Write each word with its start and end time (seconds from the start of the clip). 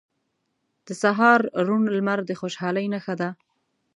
•د 0.87 0.89
سهار 1.01 1.39
روڼ 1.67 1.81
لمر 1.95 2.19
د 2.25 2.31
خوشحالۍ 2.39 2.85
نښه 2.93 3.15
ده. 3.21 3.29